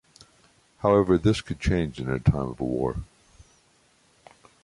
However 0.79 1.15
this 1.19 1.41
could 1.41 1.59
change 1.59 1.99
in 1.99 2.09
a 2.09 2.17
time 2.17 2.47
of 2.49 2.59
war. 2.59 3.03